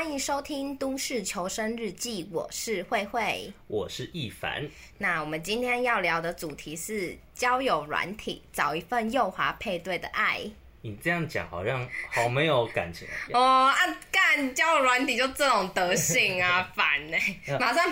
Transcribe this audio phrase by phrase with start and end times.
[0.00, 4.66] 欢迎收听《都市求生日记》，我是慧慧，我是易凡。
[4.96, 10.40] 那我们今天要聊的主题是交友软体，找一份幼滑配对的爱。
[10.80, 13.66] 你这样讲好像好没有感情 哦！
[13.66, 13.76] 啊，
[14.10, 17.58] 干交友软体就这种德性啊， 烦呢、欸！
[17.58, 17.84] 马上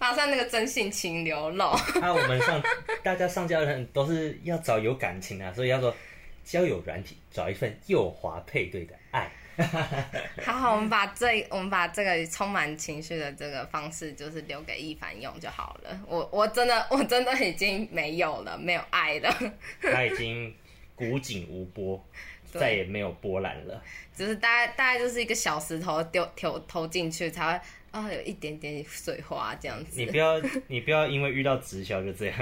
[0.00, 1.72] 马上那个真性情流露。
[1.94, 2.60] 那、啊、我们上
[3.04, 5.94] 大家上交友软体都是要找有感情啊，所以要说
[6.44, 9.01] 交友软体找一份幼滑配对的爱。
[10.44, 16.00] 好好，我们把这我们把这个充满情绪的这个方式，就是留给一凡用就好了。
[16.06, 19.34] 我我真的我真的已经没有了，没有爱了。
[19.80, 20.54] 他已经
[20.94, 22.04] 古井无波。
[22.52, 23.82] 再也没有波澜了，
[24.14, 30.00] 只是大概大概就是一个小石头丢投投进去才会啊、哦、有一点点水花这样子。
[30.00, 32.34] 你不要你不要因为遇到直销就这样。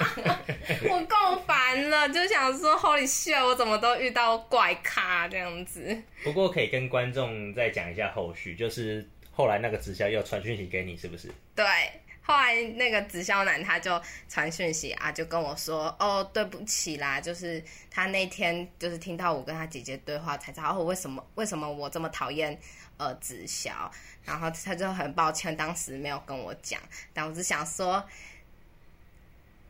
[0.90, 5.96] 我够烦了，就想说 Holy shit，我怎么都遇到怪咖这样子。
[6.22, 11.28] 不过可以跟观众再讲一下后续，就是后来那个直销又传讯息给你，是不是？
[11.54, 11.64] 对。
[12.26, 22.58] 后来那个直销男他就传讯息啊，就跟我说：“哦，对不起啦，就是他那天就是听到我跟他姐姐对话，才知道哦为什么为什么我这么讨厌
[22.96, 23.90] 呃直销，
[24.24, 26.80] 然后他就很抱歉当时没有跟我讲，
[27.12, 28.02] 但我只想说，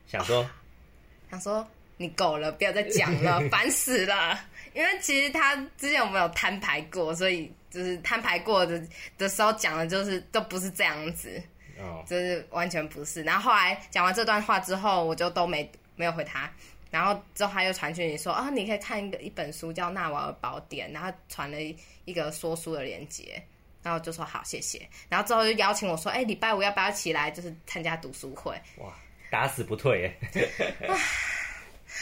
[0.07, 0.49] 想说，哦、
[1.29, 1.67] 想说
[1.97, 4.39] 你够了，不要再讲了，烦死了。
[4.73, 8.81] 因为其实他之前我们有摊牌过，所以就是摊牌过的
[9.17, 11.43] 的时候讲的就是都不是这样子。”
[11.79, 13.23] 哦，就是完全不是。
[13.23, 16.49] 然后后来讲完这段话之后，我就都没没有回他。
[16.91, 21.57] 然后之后他又传讯你说啊，你可以看一个一本书叫《纳瓦尔宝典》，然后传了
[22.05, 23.43] 一个说书的链接，
[23.83, 24.87] 然后就说好，谢谢。
[25.09, 28.53] 然后之后就邀请我说，哎，礼拜五要不要起来，就是参加读书会？
[28.77, 28.93] 哇，
[29.29, 30.17] 打死不退耶！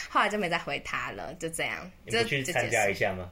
[0.08, 1.90] 后来就没再回他了，就这样。
[2.04, 3.28] 你不去参加一下吗？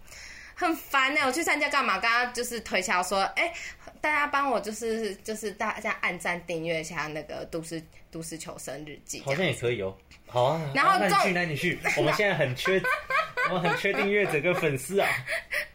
[0.54, 1.98] 很烦呢、欸，我去参加干嘛？
[1.98, 3.54] 刚刚就是推销说，哎、欸，
[4.02, 9.96] 大家帮我就是就是大家按赞订阅一下那个都市都市求生日记，好像也可以哦。
[10.26, 11.78] 好啊，然后、啊、那你去，那你去。
[11.96, 12.82] 我们现在很缺，
[13.48, 15.08] 我们很缺订阅者跟粉丝啊。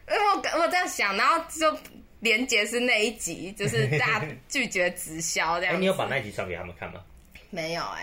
[0.06, 1.74] 我我这样想，然后就
[2.20, 5.72] 连结是那一集，就是大家拒绝直销这样。
[5.74, 7.02] 哎、欸，你有把那一集传给他们看吗？
[7.48, 8.02] 没有哎、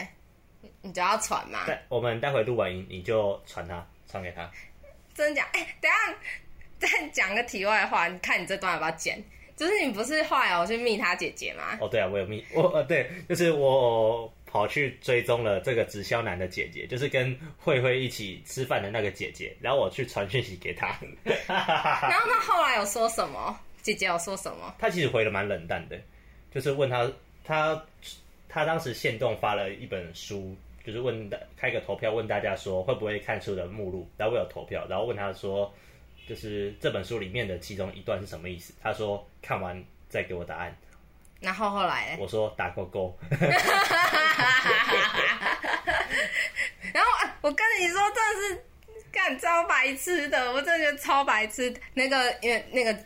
[0.61, 1.67] 欸，你就要传嘛。
[1.87, 4.49] 我们待会录完音，你就传他，传给他。
[5.13, 5.47] 真的假？
[5.53, 6.17] 哎、欸，等下。
[6.77, 9.23] 再讲个题外话，你看你这段要不要剪？
[9.55, 11.77] 就是你不是后来我去密他姐姐吗？
[11.79, 20.87] 哦，对啊，我有密我呃，对，就是我跑去追踪了这个直销男的姐姐，就是跟慧慧一起吃饭的那个姐姐，然后我去传讯息给她。
[21.47, 23.57] 然后他后来有说什么？
[23.81, 24.75] 姐姐有说什么？
[24.77, 25.97] 他其实回的蛮冷淡的，
[26.53, 27.09] 就是问他，
[27.43, 27.81] 他
[28.49, 30.53] 他当时限动发了一本书，
[30.85, 35.73] 就是问开个投票问大家说会不会看书的目录，然后我有投票，然后问他说。
[36.27, 38.73] 就是这本书里面的其中一段是什么意思？
[38.81, 40.75] 他说看完再给我答案。
[41.39, 43.15] 然后后来我说打勾勾。
[46.93, 47.09] 然后
[47.41, 48.63] 我跟你说，真的是
[49.11, 51.71] 干超白痴的，我真的觉得超白痴。
[51.93, 52.97] 那个因为那个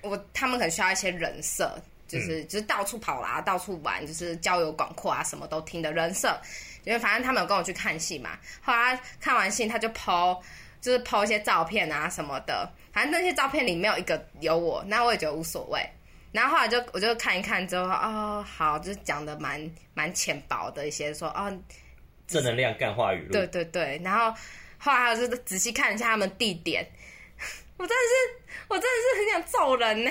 [0.00, 6.36] 我他们可能需要一些人设，就是、嗯、就是到处跑啦，到处玩，就是交友广阔啊，什么都听的人设。
[6.84, 10.42] 因为反正他们有跟我去看戏嘛，后来看完戏他就 po。
[10.82, 15.80] 就是 po 一些照片啊什么的，反正那些照片里没有一个有我，那我也觉得无所谓。
[16.32, 21.56] 然后后来就我就看一看之后，哦，好，就是讲的蛮蛮浅薄的一些，说哦，
[22.26, 23.32] 正能量干话语录。
[23.32, 24.34] 对对对，然后
[24.78, 26.84] 后来就是仔细看一下他们地点。
[27.78, 28.21] 我真的是，
[29.32, 30.10] 想揍人呢。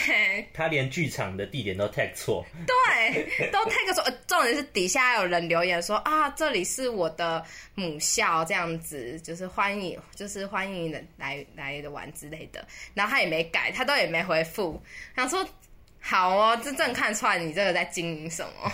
[0.53, 4.03] 他连剧场的地点都 tag 错，对，都 tag 错。
[4.27, 7.45] 重点是底下有人留言说啊，这里是我的
[7.75, 12.65] 母校，这样子就是欢迎，就是欢迎人来来的玩之类的。
[12.93, 14.81] 然后他也没改，他都也没回复。
[15.15, 15.47] 想说
[15.99, 18.71] 好哦，这正看出来你这个在经营什么。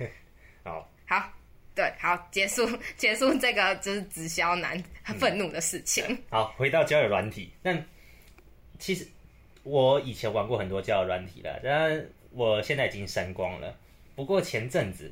[0.64, 1.32] 好，好，
[1.74, 2.66] 对，好，结束，
[2.96, 4.82] 结束这个就是直销男
[5.18, 6.04] 愤怒的事情。
[6.08, 7.84] 嗯、好，回到交友软体，但。
[8.78, 9.06] 其实
[9.64, 13.74] 我以前玩过很多交友软体了，但我现在已经删光了。
[14.14, 15.10] 不过前阵子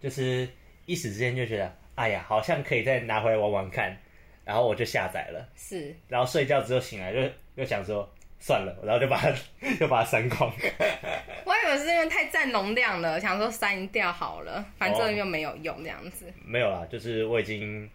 [0.00, 0.48] 就是
[0.86, 3.96] 一时之间就觉得，哎呀，好像可以再拿回来玩玩看，
[4.44, 5.48] 然后我就下载了。
[5.56, 7.20] 是，然后睡觉之后醒来就
[7.56, 8.08] 又想说
[8.38, 9.32] 算了，然后就把它
[9.78, 10.50] 就把它删光。
[11.44, 16.26] 我以为是因为太占容量了，想说删掉好了，反正又没有用这样子。
[16.26, 17.90] 哦，没有啦，就是我已经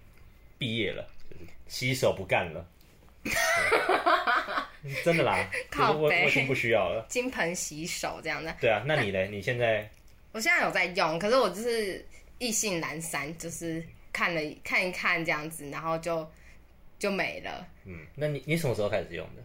[0.57, 2.65] 毕业了，就是洗手不干了。
[5.03, 8.55] 真的啦，靠北，我我已经不需要了，金盆洗手这样的。
[8.59, 9.27] 对啊，那你嘞？
[9.29, 9.89] 你现在？
[10.33, 12.05] 我现在有在用，可是我就是
[12.39, 16.29] 意兴阑珊，就是看了看一看这样子，然后就
[16.97, 17.65] 就没了。
[17.85, 19.43] 嗯，那你你什么时候开始用的？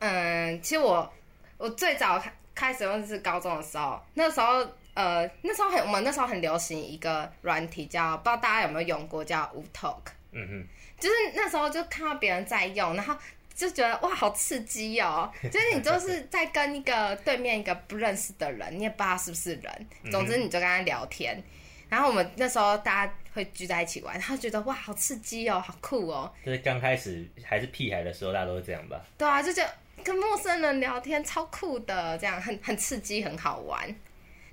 [0.00, 1.10] 嗯，其实我
[1.56, 2.22] 我最早
[2.54, 10.00] 开始用是高中的时候，那时候呃那时候很我们那时候很流行一个软体叫，不知道大家有没有用过，叫 Wootalk。
[10.32, 10.66] 嗯哼，
[10.98, 13.16] 就是那时候就看到别人在用，然后
[13.54, 15.30] 就觉得哇好刺激哦！
[15.42, 21.42] 就是你就是在跟一个对面一个不认识的人，你也不知道是不是人，总之你就跟他聊天。
[21.88, 26.32] 然后我们那时候大家会聚在一起玩，然后觉得哇好刺激哦，好酷哦。
[26.44, 29.00] 就是刚开始还是屁孩的时候，大家都是这样吧？
[29.16, 29.72] 对啊，就觉得
[30.02, 33.94] 跟陌生人聊天超酷的，这样很很刺激，很好玩。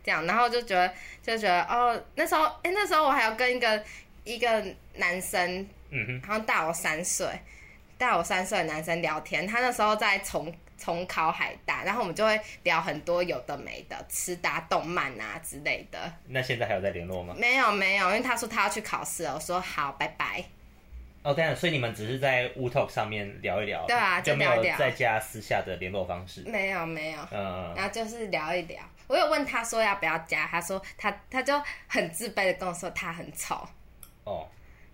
[0.04, 0.94] 这样，然后就觉得
[1.24, 3.84] 就觉得哦，那时候哎，那时候我还要跟一个。
[4.24, 4.64] 一个
[4.98, 7.28] 男生，嗯哼，好像大我三岁，
[8.02, 16.12] 大我三岁的男生聊天，他那时候在重重考海大，然后我们就会聊很多有的没的，吃搭动漫啊之类的。
[16.26, 17.36] 那现在还有在联络吗？
[17.38, 20.44] 没有没有，因为他说他要去考试了，我说好，拜拜。
[21.22, 26.42] 哦，这样，所以你们只是在 Wootalk 上面聊一聊，对啊，就聊一聊，就没有再加私下的联络方式。
[26.48, 28.82] 没有没有，嗯，然后就是聊一聊。
[29.06, 31.54] 我有问他说要不要加，他说他他就
[31.88, 33.56] 很自卑的跟我说他很丑。
[34.24, 34.48] 哦，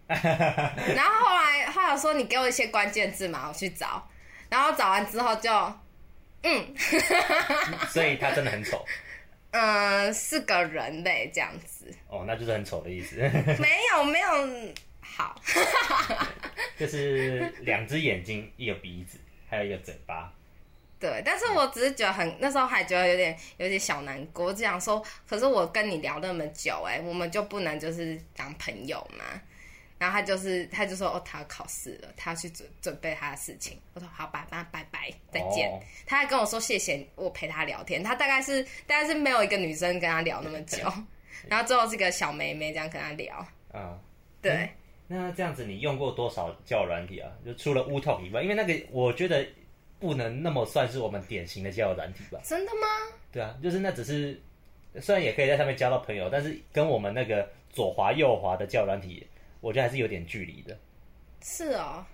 [0.95, 4.07] 然后后来后来说，你给我一些关键字嘛，我去找，
[4.50, 5.51] 然后找完之后就，
[6.44, 6.74] 嗯，
[7.89, 8.86] 所以他真的很丑，
[9.51, 13.18] 嗯，是个人类这样子，哦，那就是很丑的意思，
[13.59, 14.30] 没有没有，
[15.01, 15.42] 好，
[16.77, 19.18] 就是两只眼睛，一个鼻子，
[19.50, 20.31] 还有一个嘴巴。
[21.00, 25.00] 对，但是我只是觉得很，那时候还觉得有点有点小难过，就想说，
[25.30, 29.24] 可是我跟你聊那么久，哎，我们就不能就是当朋友嘛？
[29.98, 33.80] 然后他就是，他就说，哦，他要考试了，他要去准准备他的事情。
[33.94, 35.70] 我说好吧，那拜拜，再见。
[35.70, 35.82] Oh.
[36.06, 40.78] 他还跟我说谢谢我陪他聊天，他大概是大概是没有一个女生跟他聊那么久，
[41.48, 43.38] 然后最后是个小妹妹这样跟他聊。
[43.72, 43.98] 啊， uh.
[44.42, 44.70] 对、嗯。
[45.08, 47.32] 那这样子，你用过多少交友软体啊？
[47.46, 49.46] 就除了 Wootalk 以外，因为那个我觉得。
[50.00, 52.40] 不能那么算是我们典型的交友软体吧？
[52.44, 52.88] 真的吗？
[53.32, 54.40] 对啊，就是那只是，
[55.02, 59.26] 虽然也可以在上面交到朋友，但是跟我们那个左滑右滑的交友软体，
[59.62, 60.77] 我觉得还是有点距离的。
[61.42, 62.06] 是哦。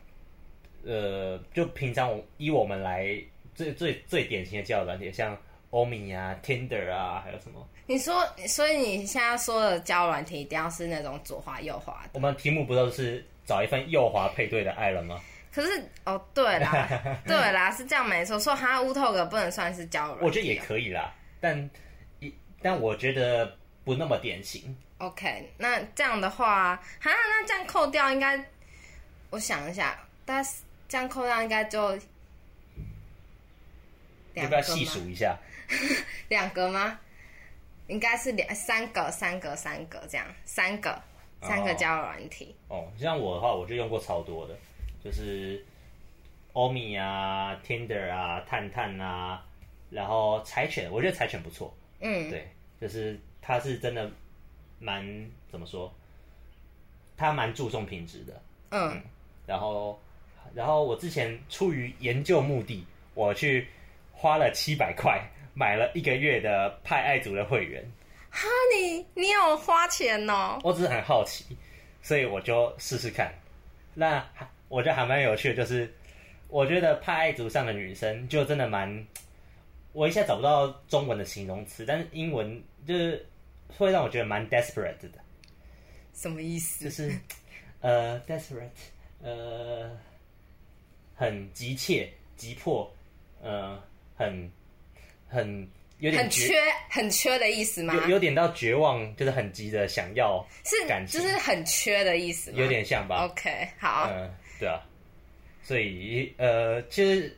[0.85, 3.17] 呃，就平常我以我们来
[3.55, 5.37] 最最最典型的交友软体，像
[5.69, 7.65] 欧米啊、Tinder 啊，还有什么？
[7.85, 12.09] 你说，所以你现在说的交友软体一定要是那种左滑右滑的？
[12.13, 15.19] 我们题目不都是找一份右滑配对的爱人吗？
[15.53, 16.87] 可是哦，对啦，
[17.27, 18.39] 对啦，是这样没错。
[18.39, 21.69] 说哈，Wootalk 不能算是交友，我觉得也可以啦，但
[22.19, 24.75] 一但我觉得不那么典型。
[25.03, 28.41] OK，那这样的话，哈，那这样扣掉应该，
[29.31, 31.94] 我想一下，但是这样扣掉应该就，
[34.33, 35.38] 要不要细数一下？
[36.29, 36.97] 两个吗？
[37.88, 41.01] 应该是两三个，三个，三个这样，三个，
[41.41, 42.55] 三个交友软体。
[42.69, 44.55] 哦，像我的话，我就用过超多的。
[45.03, 45.63] 就是
[46.53, 49.44] 欧米啊、Tinder 啊、探探啊，
[49.89, 51.75] 然后柴犬，我觉得柴犬不错。
[52.00, 52.47] 嗯，对，
[52.79, 54.09] 就是它是真的
[54.83, 55.91] 蛮怎么说，
[57.15, 58.41] 他蛮注重品质的。
[58.69, 59.01] 嗯，嗯，
[59.47, 60.00] 然后
[60.53, 63.68] 然后我之前出于研究目的，我去
[64.12, 65.19] 花了七百块
[65.53, 67.83] 买了一个月的派爱族的会员。
[68.30, 70.59] 哈，你你有花钱哦？
[70.63, 71.57] 我只是很好奇，
[72.01, 73.33] 所以我就试试看。
[73.94, 74.24] 那。
[74.69, 75.94] 我觉得还蛮有趣的，就是
[76.47, 79.06] 我觉得派爱族上的女生就真的蛮，
[79.91, 83.24] 我一下找不到中文的形容词，但是英文就是
[83.67, 85.20] 会让我觉得蛮 desperate 的。
[86.13, 86.84] 什么意思？
[86.84, 87.12] 就是
[87.82, 88.70] 呃 desperate，
[89.22, 89.98] 呃，
[91.15, 92.91] 很急切、急迫，
[93.41, 93.82] 呃，
[94.15, 94.51] 很
[95.27, 95.67] 很
[96.00, 96.53] 有点很缺、
[96.89, 97.93] 很缺的意思吗？
[97.96, 102.58] 有有点到绝望，就是很急的想要是感情，是就是很缺的意思吗？
[102.60, 104.03] 有点像吧？OK，好。
[104.10, 104.29] 呃
[104.60, 104.79] 对啊，
[105.63, 107.36] 所以呃，其实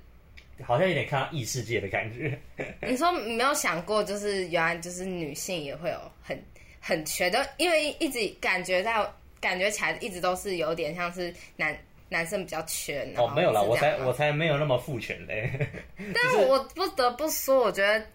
[0.64, 2.40] 好像有点看到异世界的感觉。
[2.88, 6.42] 你说没有想过，就是原来就是女性也会有很
[6.80, 11.78] 很缺的，因为一直感觉到感觉起来一直都是有点像是男
[12.10, 13.08] 男生比较缺。
[13.18, 15.50] 哦，没有啦，我才我才没有那么父权嘞。
[15.98, 18.06] 但 是我不得不说，我觉得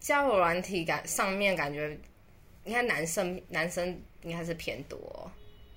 [0.00, 1.96] 交友软体感上面感觉，
[2.64, 3.88] 应该男生男生
[4.22, 5.30] 应该是偏多。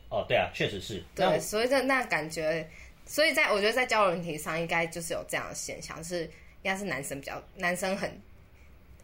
[0.10, 1.01] 哦，对啊，确实是。
[1.15, 2.68] 对，所以这那感觉，
[3.12, 8.10] 所以在我觉得在交友问题上，应该就是有这样的现象，是应该是男生比较，男生很，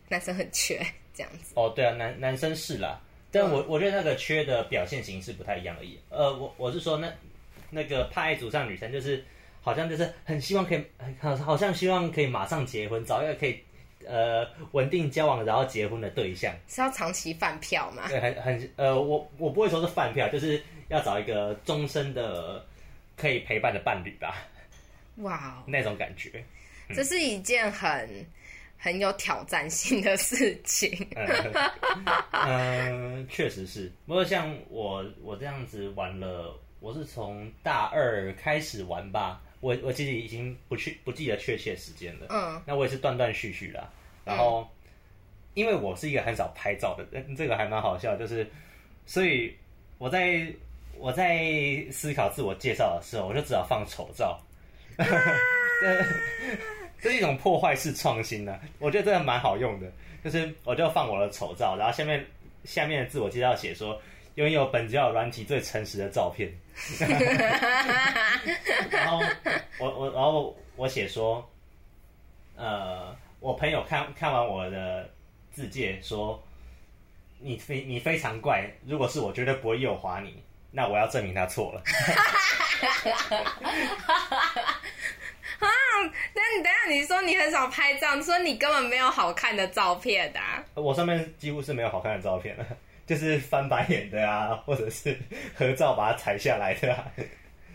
[0.08, 0.80] 男生很缺
[1.14, 1.52] 这样子。
[1.56, 6.00] 哦，对啊，男男生是啦，但我、嗯、我觉得那个缺的表现形式不太一样而已。
[6.08, 7.12] 呃，我我是说那
[7.70, 9.22] 那个派爱族上女生就是
[9.62, 10.82] 好像就是很希望可以，
[11.20, 13.60] 好好像希望可以马上结婚，找一个可以
[14.06, 16.56] 呃稳定交往然后结婚的对象。
[16.70, 18.08] 是要长期饭票吗？
[18.08, 20.64] 对，很很呃，我我不会说是饭票，就是。
[20.90, 22.66] 要找一个终身的
[23.18, 24.36] 可以陪伴的伴侣吧，
[25.18, 26.44] 哇 Wow，那种感觉，
[26.96, 28.26] 这是一件很
[28.78, 31.08] 很有挑战性的事情。
[32.32, 33.92] 嗯，确实是。
[34.06, 39.42] 不过像我我这样子玩了，我是从大二开始玩吧。
[39.60, 42.28] 我我其实已经不去不记得确切时间了。
[42.30, 43.92] 嗯，那我也是断断续续啦。
[44.24, 44.92] 然后，嗯、
[45.56, 48.48] 因为我是一个很少拍照的人，这个还蛮好笑，就是
[49.08, 49.52] 所以
[49.98, 50.46] 我在
[51.00, 51.46] 我在
[51.92, 54.40] 思考自我介绍的时候，我就只好放丑照。
[54.98, 55.06] 啊
[57.00, 59.92] 这是一种破坏式创新呢，我觉得这个蛮好用的。
[60.24, 62.26] 就是我就放我的丑照，然后下面
[62.64, 64.02] 下面的自我介绍写说，
[64.34, 66.52] 拥有本交友软体最诚实的照片。
[68.90, 69.24] 然后
[69.80, 71.48] 我我然后我写说，
[72.56, 75.08] 呃，我朋友看看完我的
[75.52, 76.44] 字介说，
[77.40, 80.44] 你非你非常怪，如果是我绝对不会右滑你，
[80.78, 81.82] 那我要证明他错了。
[85.58, 85.68] 啊！
[86.36, 90.64] 等下你等下，你说你很少拍照，你说你根本没有好看的照片的、啊。
[90.76, 92.66] 我上面几乎是没有好看的照片了，
[93.08, 95.18] 就是翻白眼的啊，或者是
[95.56, 97.12] 合照把它裁下来的啊。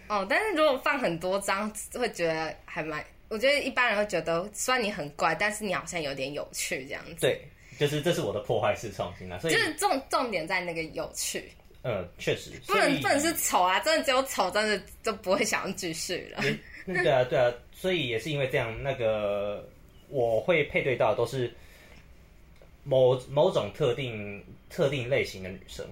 [0.06, 3.04] 哦，但是如果放很多张，会觉得还蛮……
[3.26, 7.16] 我觉得一般人会觉得，虽然你很怪，但是你好像有点有趣这样子。
[7.22, 7.44] 对，
[7.80, 11.52] 就是这是我的破坏式创新啊，所以就是重重点在那个有趣。
[11.84, 16.42] 嗯，确实，不能不能是丑啊，真的只有丑，真的就不会想要继续了。
[16.86, 19.68] 对啊，对啊，所以也是因为这样，那个
[20.08, 21.52] 我会配对到都是
[22.84, 25.86] 某某种特定特定类型的女生。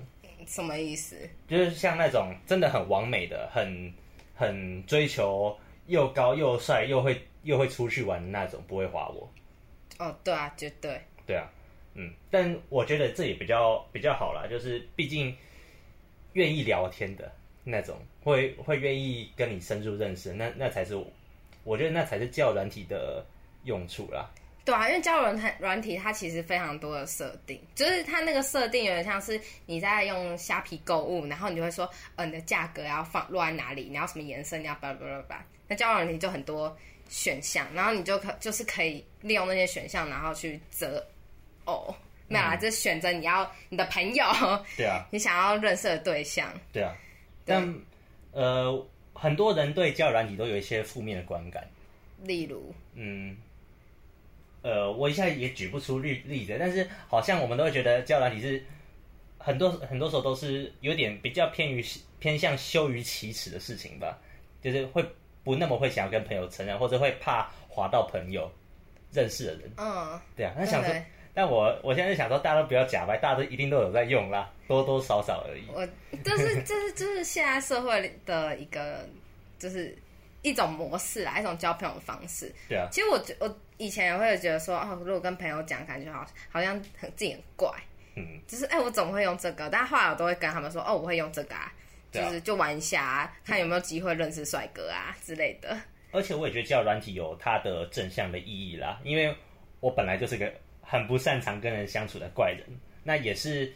[0.47, 1.17] 什么意思？
[1.49, 3.93] 就是像那种真的很完美的、很
[4.35, 5.57] 很追求
[5.87, 9.31] 又高又帅又会又会出去玩的那种，不会滑我。
[9.99, 11.01] 哦，对啊，绝对。
[11.27, 11.49] 对啊，
[11.95, 15.37] 嗯，但我觉得这也比较比较好啦，就是毕竟
[16.35, 17.31] 愿意聊天的。
[17.63, 17.95] 那种
[18.25, 21.07] 会会愿意跟你深入认识，那那才是我，
[21.63, 23.25] 我觉得那才是交友软体的
[23.65, 24.29] 用处啦。
[24.65, 35.47] 对啊，因为交友软软体它其实非常多的设定，就是它那个设定有点像是你在用虾皮购物，然后你就会说，呃，你的价格要放落在哪里，你要什么颜色，你要巴拉巴拉巴拉。
[35.69, 36.75] 那交友软体就很多
[37.11, 41.07] 选项，然后你就可就是可以利用那些选项，然后去择
[41.67, 41.95] 偶，
[42.31, 44.25] 没有啦，就选择你要你的朋友，
[44.79, 46.97] 对啊，你想要认识的对象，对啊。
[47.45, 47.75] 但
[48.31, 51.69] 呃，很多人对交友软体都有一些负面的观感，
[52.23, 53.37] 例如，嗯，
[54.63, 58.63] 呃，我一下也举不出例例子，但是好像我们都会觉得交友软体是
[59.37, 61.85] 很多很多时候都是有点比较偏于
[62.21, 64.17] 偏向羞于启齿的事情吧，
[64.63, 65.05] 就是会
[65.43, 68.49] 不那么会想要跟朋友承认，或者会怕滑到朋友
[69.11, 70.95] 认识的人，嗯，对啊，他想说。
[71.33, 75.63] 但我我现在就想说，大家都不要假白，大家都一定都有在用啦，多多少少而已。
[75.73, 75.87] 我
[76.25, 79.09] 就是就是就是现在社会的一个，
[79.59, 79.97] 就是
[80.43, 82.53] 一种模式啦，一种交朋友的方式。
[82.69, 82.89] 对啊。
[82.91, 87.71] 其实我我以前也会觉得说，哦，如果跟朋友讲，感觉好好像很自己很怪。
[88.17, 88.41] 嗯。
[88.49, 89.71] 就是哎、欸，我怎么会用这个？
[89.71, 91.73] 但后来我都会跟他们说，哦，我会用这个啊，
[92.11, 95.81] 就是就玩一下啊，看有没有机会认识帅哥啊之类的。
[96.11, 99.33] 而且我也觉得交友软体有它的正向的意义啦，因为
[99.79, 100.53] 我本来就是个。
[100.91, 102.67] 很不擅长跟人相处的怪人，
[103.05, 103.73] 那也是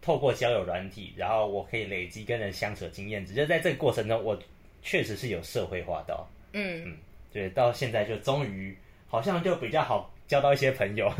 [0.00, 3.34] 透过交友软体，然后我可以累积跟人相处的经验值。
[3.34, 4.40] 就在这个过程中，我
[4.80, 6.96] 确实是有社会化到，嗯嗯，
[7.32, 8.78] 对，到现在就终于
[9.08, 11.12] 好像就比较好交到一些朋友。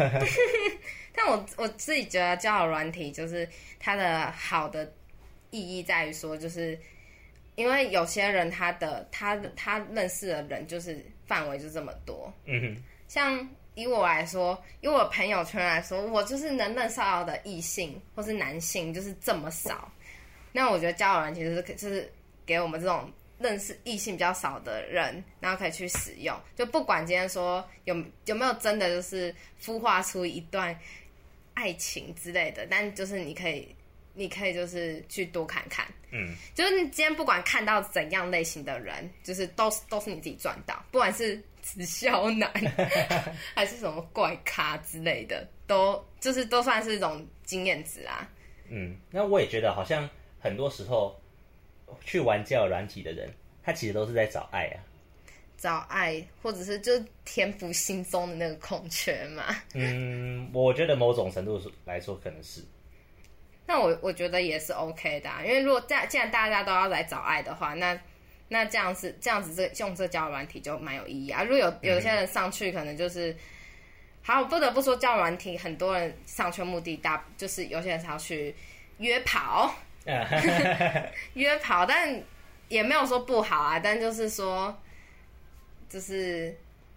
[1.13, 3.49] 但我我自己觉得交友软体就是
[3.81, 4.89] 它的好的
[5.51, 6.79] 意义在于说，就是
[7.57, 13.49] 因为有些人他的他他认识的人就是范围就这么多，嗯哼，像。
[13.79, 19.89] 以我来说，以我朋友圈来说，我就是能认识到的异性或是男性就是这么少。
[20.51, 22.13] 那我觉得交友人其实是就是
[22.45, 23.09] 给我们这种
[23.39, 26.37] 认识异性比较少的人，然后可以去使用。
[26.57, 27.95] 就不管今天说有
[28.25, 29.33] 有没有真的就是
[29.63, 30.77] 孵化出一段
[31.55, 33.73] 爱情之类的，但就是你可以，
[34.13, 35.87] 你可以就是去多看看。
[36.11, 41.41] 嗯，就是你今天不管看到怎样类型的人，就是都是都是你自己赚到，不管是。
[41.75, 42.51] 直销男
[43.55, 48.27] 还是什么怪咖之类的，都就是都算是一种经验值啊。
[48.69, 50.09] 嗯，那我也觉得好像
[50.41, 51.15] 很多时候
[52.05, 53.29] 去玩交友软体的人，
[53.63, 54.81] 他其实都是在找爱啊，
[55.59, 56.93] 找爱，或者是就
[57.25, 59.45] 填补心中的那个空缺嘛。
[59.75, 62.65] 嗯，我觉得某种程度来说可能是。
[63.67, 68.01] 那我我觉得也是 OK 的啊，因为如果这样，既然大家都要来找爱的话，那。
[68.49, 71.43] 那这样子，这样子这用这交友软体就蛮有意义啊。
[71.43, 73.37] 如果有有些人上去，可能就是，
[74.23, 78.55] 好，我不得不说交友软体，很多人上去目的大就是有些人是要去
[78.99, 79.75] 约跑，
[81.35, 82.23] 约跑，但
[82.69, 83.79] 也没有说不好啊。
[83.79, 84.75] 但就是说，
[85.91, 86.57] 就是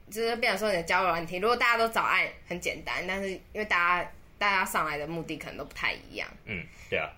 [0.10, 6.27] 就是变成说你的交友软体，如果大家都找爱很简单，但是因为大家大家上来的目的可能都不太一样。
[6.46, 7.10] 嗯，对啊。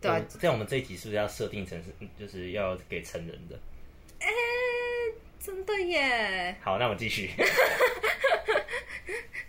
[0.00, 0.18] 对啊。
[0.40, 3.58] 这样我们这一集是不是要设定成是就是要给成人的？
[4.22, 6.54] 哎、欸，真的耶。
[6.62, 7.30] 好，那我们继续。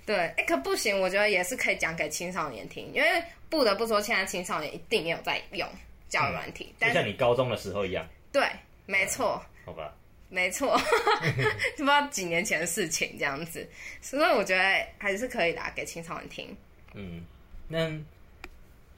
[0.05, 5.67] 对，哎、欸，可不行，我觉得也是可以讲给青少年听，因为不得不说，现在青少年一定也有在用
[6.09, 8.05] 教育软体，嗯、但就像你高中的时候一样。
[8.31, 8.45] 对，
[8.85, 9.41] 没错。
[9.65, 9.93] 好吧。
[10.29, 10.75] 没错，
[11.77, 13.69] 不知道几年前的事情这样子，
[14.01, 16.57] 所以我觉得还是可以打给青少年听。
[16.95, 17.23] 嗯，
[17.67, 17.91] 那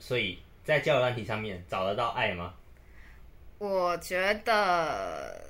[0.00, 2.54] 所以在交友软体上面找得到爱吗？
[3.58, 5.45] 我觉得，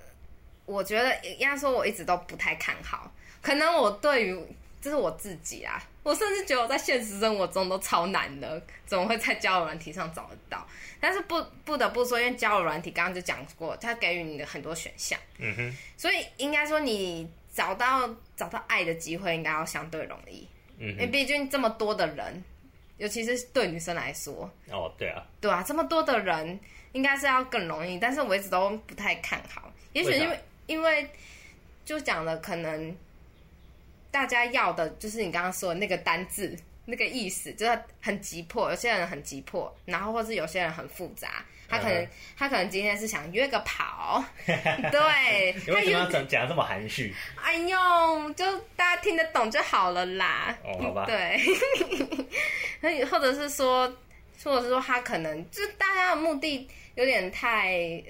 [0.66, 4.38] 我觉得应该说我一直都不太看好，可能我对于。
[4.78, 10.64] 这是我自己啊，我甚至觉得我在现实生活中都超难的，怎么会在交友软体上找得到？
[11.00, 20.46] 但是不不得不说，因为交友软体刚刚就讲过，它给予你的很多选项，嗯哼，所以应该说你找到找到爱的机会应该要相对容易，
[20.78, 22.44] 嗯，因为毕竟这么多的人，
[22.98, 26.60] 尤其是对女生来说，哦，对啊，对啊，这么多的人
[26.92, 31.08] 应该是要更容易，但是我一直都不太看好，也许因为因为
[31.84, 32.96] 就讲了可能。
[34.08, 36.56] 大家要的就是你刚刚说的那个单字，
[36.86, 38.70] 那个意思，就是很急迫。
[38.70, 41.44] 有些人很急迫，然后或是有些人很复杂。
[41.68, 42.08] 他可能、uh.
[42.34, 45.54] 他可能今天是想约个跑， 对。
[45.66, 47.14] 你为什么要讲讲这么含蓄？
[47.36, 50.56] 哎呦，就大家听得懂就好了啦。
[50.64, 51.04] 哦，好吧。
[51.04, 51.38] 对。
[53.10, 53.86] 或者是说，
[54.42, 58.02] 或者是说，他可能就大家的目的有点太。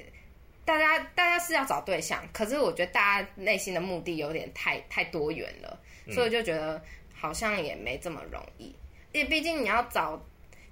[0.67, 6.83] 大家大家是要找对象，可是我觉得大家内心的目的有点太太多元了，嗯，所以我就觉得
[7.15, 8.75] 好像也没这么容易。
[9.13, 10.21] 因为毕竟你要找，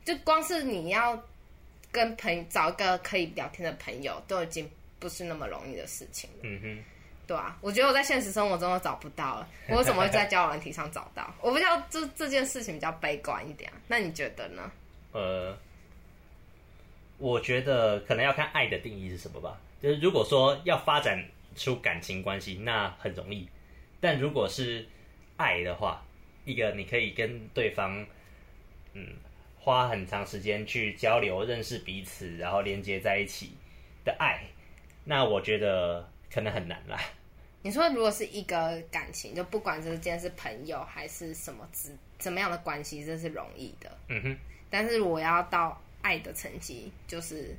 [0.05, 1.19] 就光是你要
[1.91, 6.37] 跟朋友找一个可以聊天的朋友，都已经不是那么容易的事情了。
[6.43, 6.85] 嗯哼，
[7.27, 11.33] 对啊，我觉得我在现实生活中都找不到了，我为什么会在交友软体上找到？
[11.41, 14.71] 我不知道这这件事情比较悲观一点，那你觉得呢？
[15.13, 15.57] 呃，
[17.19, 19.57] 我觉得可能要看爱的定义是什么吧。
[19.85, 21.23] 就是如果说要发展
[21.55, 23.47] 出感情关系，那很容易；
[24.01, 24.87] 但如果是
[25.37, 26.03] 爱的话，
[26.47, 28.03] 一个你可以跟对方，
[28.95, 29.07] 嗯，
[29.59, 33.51] 花很长时间去交流、认识彼此，然后连接在一起
[34.07, 34.43] 的爱，
[35.05, 36.99] 那我觉得可能很难啦。
[37.61, 43.99] 你说，如果是一个感情，就不管这件是朋友还是什么之怎么样的关系，这是容易的。
[44.09, 44.37] 嗯哼。
[44.71, 47.55] 但是我要到爱的层级，就是。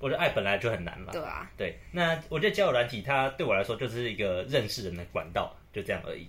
[0.00, 1.12] 我觉得爱本来就很难嘛。
[1.12, 1.48] 对啊。
[1.56, 6.26] 对，那我觉得交友软体它对我来说就是一个认识人的管道，就这样而已。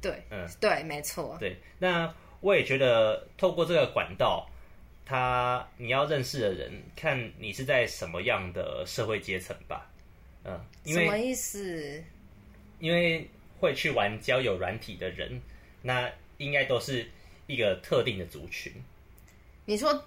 [0.00, 1.36] 对，嗯，对，没错。
[1.40, 4.48] 对，那我也觉得透过这个管道，
[5.06, 9.90] 他你要认识的人，看你是在什么样的社会阶层吧。
[10.44, 12.04] 嗯，因为，什么意思？
[12.80, 15.40] 因为会去玩交友软体的人，
[15.80, 17.08] 那应该都是
[17.46, 18.72] 一个特定的族群。
[19.64, 20.04] 你说。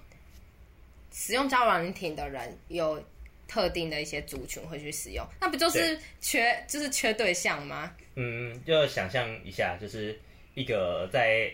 [1.11, 3.03] 使用交友软体的人有
[3.47, 7.93] 特定的一些族群会去使用，那不就是缺就是缺对象吗？
[8.15, 10.17] 嗯，就想象一下，就是
[10.53, 11.51] 一个在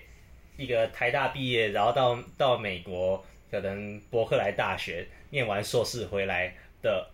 [0.58, 7.10] 一个台大毕业，然后到到美国可能伯克莱大学念完硕士回来的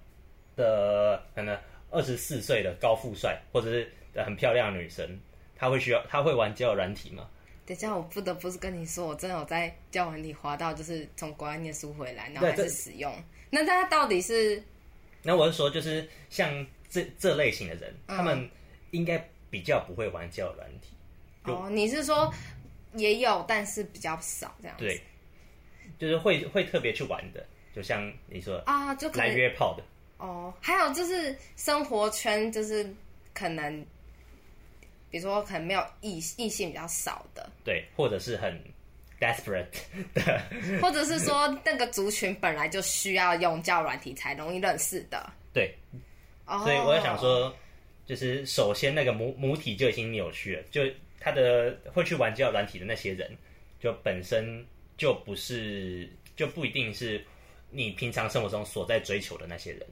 [0.56, 1.58] 的可能
[1.90, 5.20] 二十四岁的高富帅或者是很漂亮的女生，
[5.56, 7.30] 她会需要她会玩交友软体吗？
[7.66, 13.14] 等一下，我不得不是跟你说，我真的有在交友软体滑到，就是从国外念书回来，然后还是使用。
[13.50, 14.62] 那他到底是？
[15.22, 18.50] 那我是说，就是像这这类型的人，嗯，他们
[18.92, 19.18] 应该
[19.50, 20.94] 比较不会玩交友软体。
[21.46, 22.30] 哦，你是说
[22.96, 24.84] 也有，但是比较少这样子？
[24.84, 25.02] 对，
[25.98, 29.84] 就是会会特别去玩的，就像你说啊，就来约炮的。
[30.18, 32.94] 哦，还有就是生活圈，就是
[33.34, 33.86] 可能。
[35.14, 38.60] 比如说，可能没有异异性比较少的，对，或者是很
[39.20, 39.68] desperate
[40.16, 40.42] 的，
[40.82, 45.72] 或者是说那个族群本来就需要用交软体才容易认识的，对。
[46.46, 46.64] Oh.
[46.64, 47.56] 所以我在想说，
[48.08, 50.82] 就是首先那个母母体就已经扭曲了，就
[51.20, 53.32] 他的会去玩交软体的那些人，
[53.80, 54.66] 就本身
[54.98, 57.24] 就不是，就不一定是
[57.70, 59.86] 你平常生活中所在追求的那些人。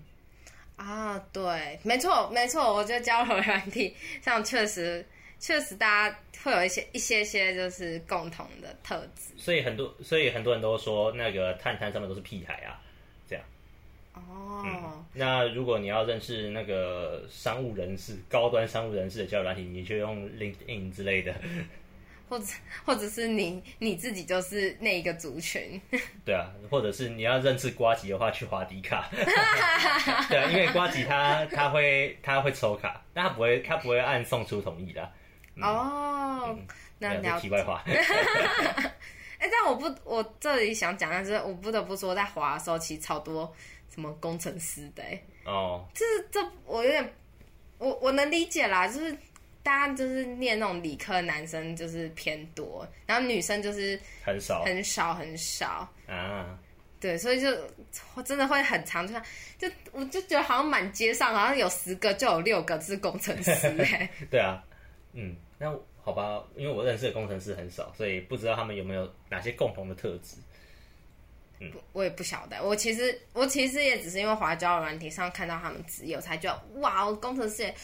[0.84, 5.06] 啊，对，没错，没错，我觉得交流软体上确实，
[5.40, 9.32] 确实大家会有一些一些些就是共同的特质。
[9.38, 12.82] 所以很多，所以很多人都说那个探探上面都是屁孩啊，
[13.30, 13.46] 这样。
[14.16, 15.06] 哦、嗯。
[15.14, 21.36] 那如果你要认识那个商务人士、高端商务人士的交流软体，你就用 LinkedIn 之类的。
[22.32, 22.46] 或者，
[22.86, 25.80] 或者是你你自己就是那一个族群，
[26.24, 29.10] 对啊，或者是你要认识瓜吉的话，去滑迪卡，
[30.30, 35.04] 对啊，因为瓜吉他他会他会抽卡，但他不会他不会按送出同意的，
[35.62, 36.66] 哦，嗯、
[37.00, 37.84] 那聊题外话。
[37.86, 43.54] 哎、欸，但我不，我这里想讲的是，我不得不说，在滑的时候，其实超多
[43.94, 45.22] 什么工程师的、欸。
[45.44, 47.14] 哦，这这我有点，
[47.78, 49.18] 我我能理解啦，就是
[49.64, 56.58] 大家就是念那种理科的男生就是偏多，然后女生就是很少很少很少啊。
[57.00, 57.50] 对，所以就
[58.16, 59.24] 我真的会很长就像
[59.58, 64.10] 就我就觉得好像满街上好像有十个就有六个是工程师哎、 欸。
[64.30, 64.64] 对啊，
[65.14, 65.74] 嗯，那。
[66.04, 70.36] 好吧，因为我认识的工程师很少，所以不知道他们有没有哪些共同的特质。
[71.60, 72.60] 嗯，我也不晓得。
[72.64, 77.76] 我其实我其实也只是因为华交友软体上看到他们职业，我才觉得哇，工程师也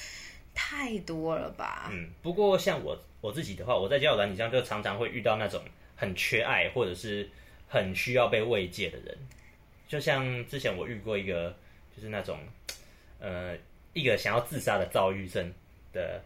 [0.59, 1.87] 太多了吧。
[1.93, 5.61] 嗯，不过像我我自己的话，我在交友软体上就常常会遇到那种
[5.95, 7.29] 很缺爱或者是
[7.69, 9.15] 很需要被慰藉的人。
[9.87, 11.55] 就像之前我遇过一个，
[11.95, 12.39] 就是那种
[13.19, 13.55] 呃
[13.93, 15.53] 一个想要自杀的躁郁症
[15.93, 16.19] 的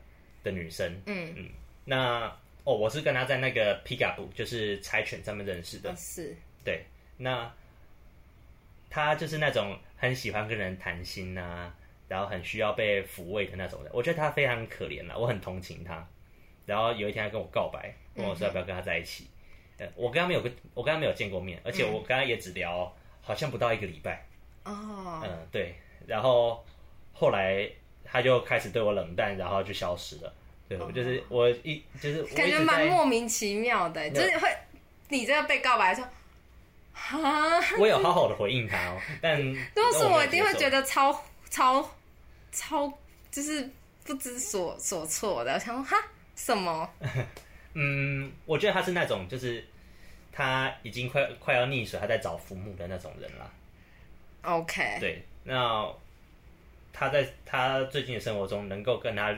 [0.45, 0.89] 的女生。
[1.05, 1.49] 嗯嗯。
[1.83, 2.25] 那
[2.63, 5.91] 哦，我是跟她在那个 Pickup，就是柴犬上面认识的。
[5.91, 6.85] 哦、是，对。
[7.17, 7.51] 那
[8.89, 11.75] 她就是那种很喜欢跟人谈心啊，
[12.11, 13.91] 然后很需要被抚慰的那种人。
[13.93, 16.05] 我觉得他非常可怜了，我很同情他。
[16.65, 19.27] 然后有一天他跟我告白，问我说要不要跟他在一起。
[19.77, 24.25] 嗯、我跟他没有跟，我跟他没有见过面，而且我跟他也只聊好像不到一个礼拜。
[24.65, 25.21] 哦。
[25.23, 25.73] 嗯，对。
[26.05, 26.61] 然后
[27.13, 27.65] 后来
[28.03, 30.33] 他就开始对我冷淡，然后就消失了。
[30.67, 34.49] 对，我就是我一就是感觉蛮莫名其妙的，就是会
[35.07, 36.09] 你这个被告白的时候，
[36.91, 39.37] 哈， 我有好好的回应他哦，但
[39.73, 41.17] 都是我一定会觉得超
[41.49, 41.89] 超
[42.51, 42.91] 超
[43.29, 43.69] 就是
[44.03, 45.95] 不知所所措的，我想说哈
[46.35, 46.89] 什么？
[47.73, 49.65] 嗯，我觉得他是那种就是
[50.31, 53.51] 他已经快快要溺水，他在找浮木的那种人了。
[54.43, 55.87] OK，对，那
[56.91, 59.35] 他在他最近的生活中能够跟他。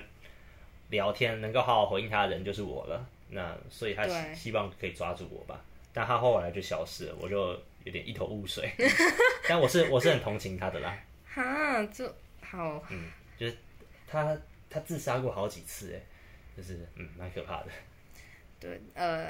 [0.90, 5.60] 聊天能够好好回应他的人就是我了，那所以他希希望可以抓住我吧，
[5.92, 8.72] 但他后来就消失了，我就有点一头雾水。
[9.50, 10.96] 但我是我是很同情他的啦。
[11.26, 12.06] 哈，就
[12.56, 13.06] 好，嗯，
[13.38, 13.58] 就是
[14.08, 14.38] 他
[14.70, 16.00] 他自杀过好几次，哎，
[16.56, 17.68] 就是嗯，蛮可怕的。
[18.62, 19.28] 对，呃。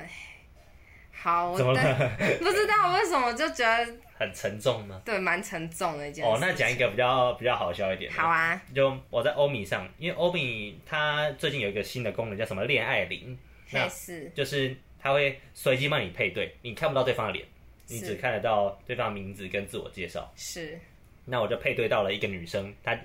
[1.15, 2.17] 好，怎么了？
[2.39, 3.85] 不知道为什么就觉得
[4.17, 4.99] 很沉重呢？
[5.05, 6.29] 对，蛮沉重的一件事。
[6.29, 8.19] 哦，那讲一个比较比较好笑一点的。
[8.19, 13.37] 好啊，就我在欧米上，因为欧米它最近有一个新的功能，叫什么恋爱铃。
[13.71, 17.45] 那是，就是它会随机帮你配对，你看不到对方的脸，
[17.87, 20.29] 你只看得到对方的名字跟自我介绍。
[20.35, 20.77] 是。
[21.25, 22.97] 那我就配对到了一个女生，她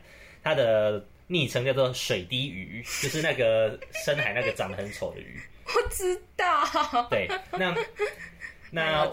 [0.43, 5.41] 她的昵称叫做水滴鱼，就是那个深海那个长得很丑的鱼。
[5.67, 7.07] 我知道。
[7.11, 7.75] 对，那
[8.71, 9.11] 那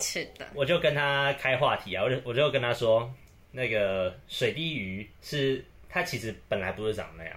[0.53, 3.13] 我就跟她开话题啊，我就我就跟她说，
[3.51, 7.33] 那个水滴鱼是它其实本来不是长那样，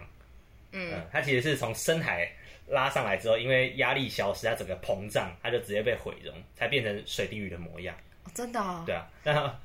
[0.73, 2.31] 嗯，嗯，它其实是从深海
[2.69, 7.97] 拉上来之后，因为压力消失，它整个膨胀，它就直接被毁容，才变成水滴鱼的模样。
[8.25, 8.85] 哦，真的哦？
[8.87, 9.61] 对啊，那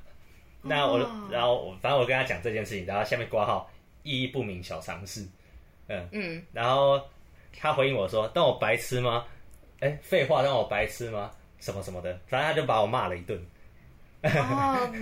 [0.64, 3.70] 那我、哦、然后我反正我跟他讲这件事情，然后下面挂号
[4.02, 5.26] 意义不明小常识，
[5.88, 7.00] 嗯嗯，然后
[7.58, 9.24] 他回应我说：“当我白痴吗？”
[9.80, 11.30] 哎，废话，让我白痴吗？
[11.58, 13.38] 什么什么的，反正他就把我骂了一顿。
[14.22, 14.92] 哦，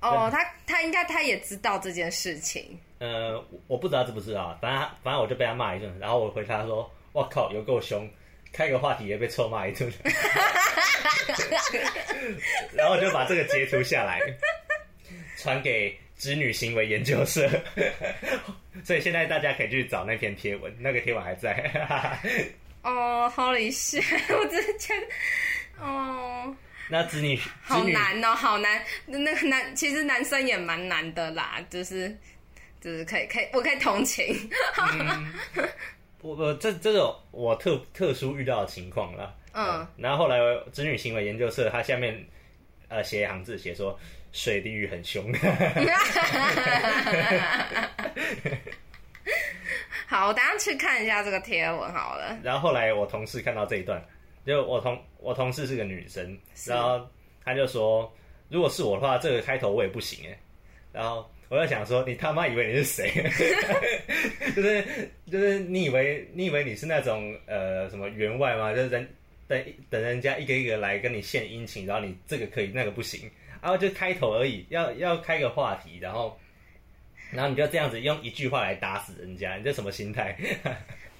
[0.00, 2.78] 哦，他他应该他也知道这件事情。
[2.98, 8.08] 呃，我不知道知不知道，反正反正我就被他骂一顿，然后我回他说：“我靠，有够凶，
[8.52, 9.92] 开个话题也被臭骂一顿。
[12.72, 14.20] ”然后我就把这个截图下来，
[15.38, 17.48] 传给子女行为研究社。
[18.84, 21.70] 所以现在大家可以去找那篇贴文，那个贴文还在。
[22.82, 24.00] 哦，好离线！
[24.30, 26.54] 我真的觉得，哦，
[26.88, 28.80] 那子女好难哦，好难。
[29.04, 32.16] 那个男，其实男生也蛮难的啦，就是
[32.80, 34.32] 就是可以可以，我可以同情。
[34.96, 35.34] 嗯、
[36.22, 39.34] 我我这这种我特特殊遇到的情况啦。
[39.52, 40.38] 嗯、呃，然后后来
[40.70, 42.24] 子女行为研究社，它下面
[42.88, 43.98] 呃写一行字，写说
[44.32, 45.32] 水滴鱼很凶。
[50.06, 52.38] 好，我等下去看一下这个贴文好了。
[52.42, 54.02] 然后后来我同事看到这一段，
[54.46, 57.06] 就我同我同事是个女生，然后
[57.44, 58.10] 她就说，
[58.48, 60.38] 如果是我的话，这个开头我也不行哎。
[60.92, 63.10] 然后我就想说，你他妈以为你是谁？
[64.56, 64.82] 就是
[65.30, 68.74] 就是你以为你以为你是那种呃什么员外吗？
[68.74, 69.06] 就是人
[69.46, 76.38] 等等人家一个一个来跟你献殷勤，然后你这个可以那个不行，然后就开头而已，要要开个话题，然后。
[77.30, 80.34] 然后你就这样子用一句话来打死人家，你这什么心态？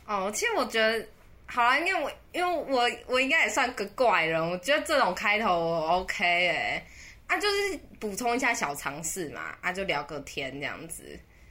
[0.06, 1.06] 哦，其实我觉得，
[1.44, 6.82] 好啦，因为我因为我我应该也算个怪人，我觉得这种开头 OK 哎，
[7.26, 11.04] 啊，就是补充一下小常识嘛，啊，就聊个天这样子。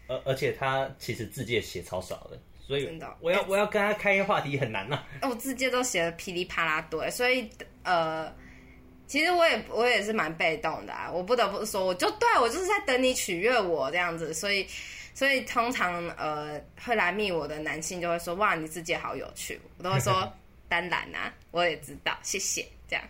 [0.07, 5.29] 而而且他其实字迹写超少的，所以真的我要我要跟他开话题很难呐、啊。
[5.29, 7.47] 我字迹都写的噼里啪啦对，所以
[7.83, 8.33] 呃，
[9.07, 11.09] 其实我也我也是蛮被动的啊。
[11.11, 14.67] 我不得不说，我就对我就是在等你取悦我这样子，所以
[15.13, 20.31] 所以通常呃会来密我的男性就会说哇，你自己好有趣，我都会说
[20.69, 23.03] 当然啊，我也知道，谢谢这样。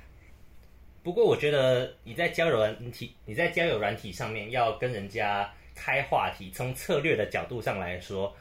[1.04, 8.36] 不过我觉得你在交友软体，你在交友软体上面要跟人家开话题，从策略的角度上来说。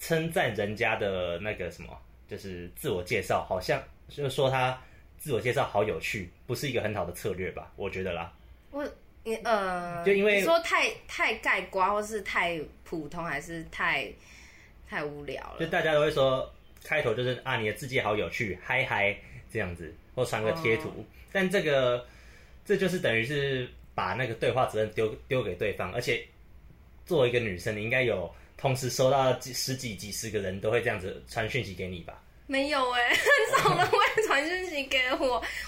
[0.00, 1.98] 称赞人家的那个什么，
[2.28, 4.78] 就是自我介绍，好像就是说他
[5.24, 7.72] 自我介绍好有趣，不是一个很好的策略吧？
[7.76, 8.30] 我觉得啦。
[8.70, 8.86] 我
[9.22, 14.12] 你呃，就因为说太太盖瓜，或是太普通，还是太
[14.86, 15.56] 太无聊了。
[15.60, 16.52] 就大家都会说
[16.84, 19.16] 开头就是啊，你的字迹好有趣，嗨嗨
[19.50, 20.90] 这样子，或传个贴图。
[20.90, 22.06] 哦、但这个
[22.66, 26.22] 这就是等于是把那个对话责任丢丢给对方，而且
[27.06, 28.30] 作为一个女生，你应该有。
[28.56, 32.22] 同时收到几十几几十个人都会这样子传讯息给你吧？
[32.46, 33.93] 没有哎、欸，很少人会传讯息给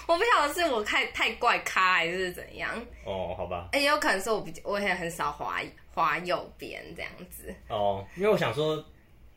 [0.09, 0.17] 我。
[0.17, 2.73] 不晓得是我太太怪咖还是怎样。
[3.05, 3.69] 哦，好吧。
[3.73, 5.61] 也有可能是我比较，我也很少滑
[5.93, 7.53] 滑右边这样子。
[7.67, 8.83] 哦，因为我想说，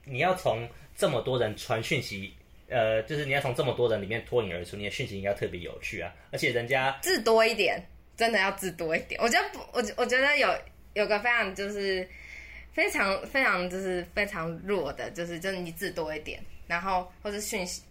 [0.05, 2.33] 你要从这么多人传讯息，
[2.69, 6.13] 呃，就是你要从这么多人里面脱颖而出，你的讯息应该特别有趣啊。
[6.31, 7.85] 而且人家字多一点，
[8.17, 9.21] 真的要字多一点。
[9.21, 10.49] 我觉得不，我我觉得有
[10.95, 12.09] 有个非常就是。
[12.73, 17.83] 非常非常就是非常弱的，就是就是你字多一点，然后或者讯息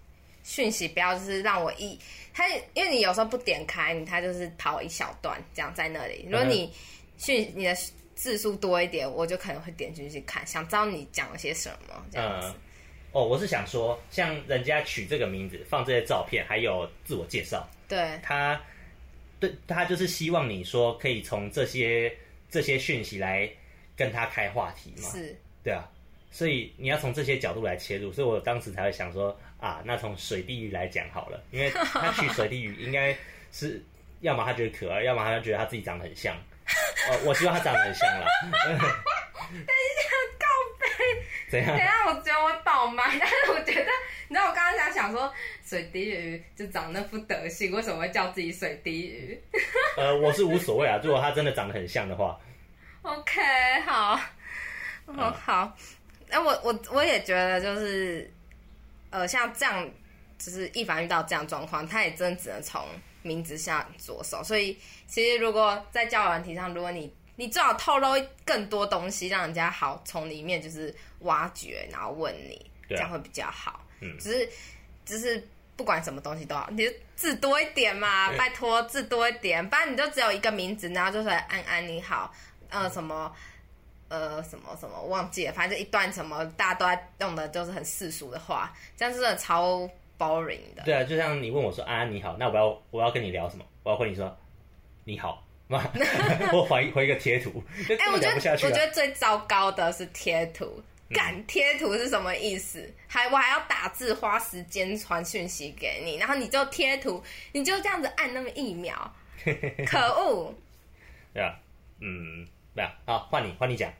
[0.50, 1.96] 讯息不要就是让我一
[2.34, 6.26] 他，因为你有时候不点开你，他就是跑一小段这样在那里。
[6.28, 6.74] 如果你
[7.20, 7.76] 讯你的
[8.16, 12.48] 字数多一点，我就可能会点进去看，想知道你讲了些什么这样子。
[12.48, 12.56] 嗯。
[13.12, 18.60] 哦，我是想说，像人家取这个名字，放这些照片，还有自我介绍，对他，
[19.40, 22.12] 对他就是希望你说可以从这些
[22.50, 23.48] 这些讯息来。
[24.00, 25.84] 跟他开话题嘛，是，对啊，
[26.32, 33.15] 所以你要从这些角度来切入，所以我当时才会想说啊，那从水滴鱼来讲好了，因为 他取水滴鱼应该
[33.52, 33.84] 是，
[34.22, 38.26] 要么他觉得可爱，要么他就觉得他自己长得很像，哦，我希望他长得很像啦。
[39.50, 40.45] 等一下，告
[40.80, 40.86] 白，
[41.50, 41.67] 怎样？
[41.69, 43.91] 等一下，我觉得我倒麦，但是我觉得，
[44.28, 45.34] 你知道我刚刚想想说，
[45.65, 49.41] 水滴鱼就长那副德性，为什么会叫自己水滴鱼？
[49.98, 52.39] 呃，我是无所谓啊，如果他真的长得很像的话。
[53.02, 53.41] OK，
[53.88, 54.19] 好，
[55.08, 55.76] 哦好，
[56.28, 58.32] 那我我我也觉得就是，
[59.10, 59.89] 呃，像这样，
[60.38, 62.86] 就是一凡遇到这样状况，他也真的只能从
[63.22, 64.43] 名字下着手。
[64.43, 68.08] 所以，其实如果在交友问题上，如果你你最好透露
[68.45, 73.86] 更多东西，让人家好从里面就是挖掘，然后问你，这样会比较好。
[74.02, 74.50] 嗯，只是
[75.06, 82.34] 只是不管什么东西都好，你就字多一点嘛，拜托字多一点，不然你就只有一个名字，然后就是安安你好。
[82.69, 83.36] 呃，什么，
[84.10, 90.82] 呃，什么什么，忘记了，反正一段什么，大家都在用的，就是很世俗的话，这样真的超 boring 的。
[90.84, 93.63] 对啊，就像你问我说安安你好，那我要我要跟你聊什么？
[93.84, 94.36] 我要回你说
[95.04, 95.45] 你好，
[96.52, 97.63] 我回回一个贴图。
[97.88, 102.91] 哎、欸，我觉得我觉得最糟糕的是贴图，敢贴图是什么意思？
[103.08, 109.13] 还我还要打字，花时间传讯息给你，然后你就贴图，你就这样子按那么一秒，
[109.86, 110.52] 可恶。
[111.32, 111.56] 对啊，
[112.00, 112.48] 嗯。
[112.76, 113.91] 对啊，好，换你，换你讲。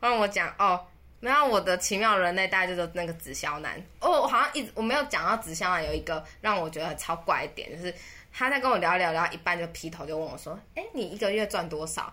[0.00, 0.84] 换我讲哦。
[1.20, 7.94] 然后我的奇妙人类大概就是那个直销男哦，我好像一直我没有讲到直销男有一个让我觉得超怪一点，就是
[8.32, 12.10] 他在跟我聊聊聊一半就劈头就问我说：“哎，你一个月赚多少？”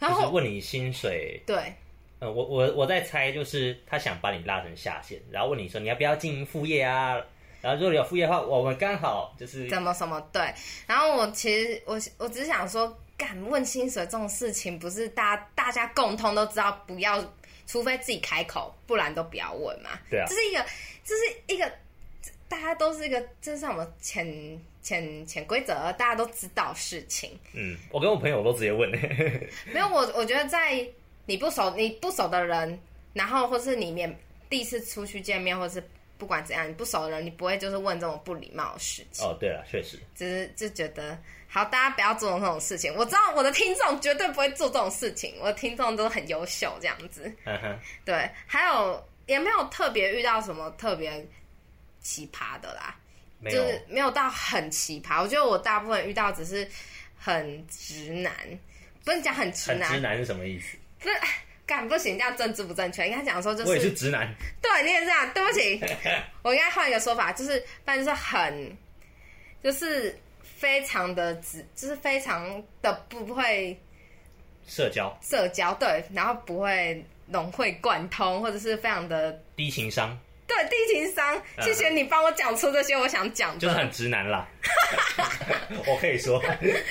[0.00, 1.40] 然后问你薪水。
[1.46, 1.72] 对。
[2.18, 7.14] 呃，我我我在猜，就是他想把你拉成下线，然后问你说你要不要经营副业啊？
[7.60, 10.52] 然后如果你有副业的话，我们刚好就是怎么什么对。
[10.88, 12.98] 然后我其实我我只是想说。
[13.16, 17.24] 敢问薪水这种事情，不是大家大家共通都知道，不要，
[17.66, 19.90] 除非自己开口，不然都不要问嘛。
[20.10, 20.66] 对啊，这是一个，
[21.04, 21.72] 这是一个，
[22.48, 27.30] 大家都是一个，这是什么潜潜潜规则，大家都知道事情。
[27.52, 28.90] 嗯，我跟我朋友都直接问。
[29.72, 30.84] 没有，我我觉得在
[31.26, 32.76] 你不熟你不熟的人，
[33.12, 34.12] 然后或是里面
[34.50, 35.80] 第一次出去见面，或是
[36.18, 39.24] 不管怎样，你不熟的人，你不会就是问这种不礼貌的事情。
[39.24, 41.16] 哦，对了，确实，只是就觉得。
[41.54, 42.92] 好，大家不要做这种事情。
[42.96, 47.32] 我知道我的听众绝对不会做这种事情，我的听众都很优秀，这样子。
[48.04, 51.24] 对，还有也没有特别遇到什么特别
[52.00, 52.96] 奇葩的啦，
[53.44, 55.22] 就是没有到很奇葩。
[55.22, 56.68] 我觉得我大部分遇到只是
[57.16, 58.32] 很直男，
[59.04, 59.92] 不是讲很直男。
[59.92, 60.76] 直男是什么意思？
[60.98, 61.14] 不是，
[61.64, 63.06] 干不行，这样政治不正确。
[63.08, 64.28] 应该讲说就是我也是直男。
[64.60, 65.32] 对，你也是这样。
[65.32, 65.80] 对不起，
[66.42, 68.76] 我应该换一个说法，就是，但就是很，
[69.62, 70.18] 就是。
[70.56, 73.78] 非常的直，就是非常的不会
[74.66, 80.18] 社交，社交对，然后不会融会贯通，或者是非常的低情商。
[80.46, 81.42] 对，低情商。
[81.62, 83.60] 谢谢你帮我讲出这些我想讲的。
[83.60, 84.46] 就是很直男啦。
[85.86, 86.38] 我可以说。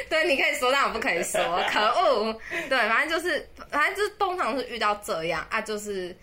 [0.09, 1.39] 对，你可以说，但我不可以说。
[1.69, 2.33] 可恶。
[2.67, 6.17] 对，反正就是，反正就是通常是遇到这样啊，就是，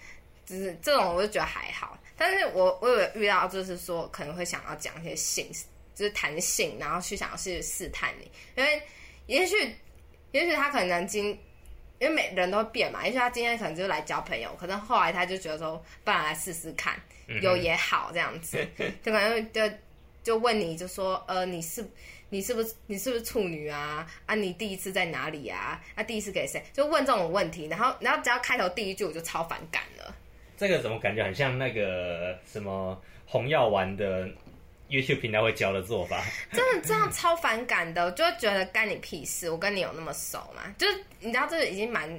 [0.44, 1.96] 就是这种，我就觉得还好。
[2.16, 5.48] 但是我我有遇到，就是说可能会想要讲一些性，
[5.94, 8.83] 就是弹性，然后去想要去试探你，因为
[9.26, 9.57] 也许，
[10.33, 11.26] 也许他可能今，
[11.98, 16.98] 因为每人都会变嘛，也许他今天可能就是来交朋友，可能后来他就觉得说，不然来试试看，
[17.42, 18.59] 有也好这样子，
[19.03, 19.62] 就可能就
[20.22, 21.85] 就问你就说，呃，你是
[22.29, 24.07] 你是不是你是不是处女啊？
[24.26, 25.83] 啊，你第一次在哪里啊？
[25.94, 26.62] 啊，第一次给谁？
[26.72, 30.14] 就问这种问题，然后然后只要开头第一句，我就超反感了。
[30.57, 34.29] 这个怎么感觉很像那个什么红药丸的
[34.90, 36.22] YouTube 频道会教的做法？
[36.53, 39.48] 真的这样超反感的，我就会觉得干你屁事！
[39.48, 40.74] 我跟你有那么熟吗？
[40.76, 42.11] 就是你知道，这个已经蛮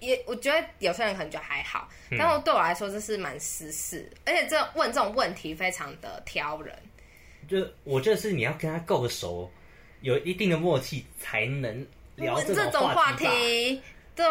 [0.00, 6.74] 也，我觉得有些人可能觉得还好，但是对我来说这是蛮私事，而且这问这种问题非常的挑人。
[7.48, 9.50] 就我觉得是你要跟他够熟，
[10.00, 12.70] 有一定的默契才能聊这种话题。
[12.72, 13.82] 这种话题
[14.14, 14.26] 对，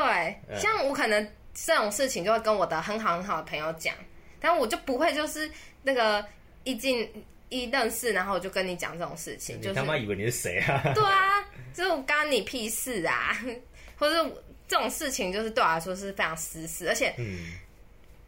[0.50, 1.28] 嗯、像我可能。
[1.62, 3.94] 这种事情就会跟我的很好很好的朋友讲，
[4.39, 5.50] 但我就不会就是
[5.84, 6.26] 那个
[6.63, 7.12] 一进
[7.50, 9.60] 一认识，然后我就跟你讲这种事情。
[9.62, 10.82] 就你他妈以为你是谁啊？
[10.96, 13.38] 对啊，就干你屁事啊！
[13.98, 17.14] 或者这种事情，就是对我来说是非常私事，而且